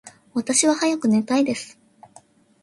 [0.33, 1.77] 私は早く寝たいです。